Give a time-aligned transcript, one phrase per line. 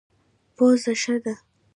[0.55, 1.33] پوزه ښه ده.